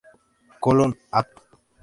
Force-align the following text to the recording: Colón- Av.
Colón- 0.63 0.97
Av. 1.19 1.27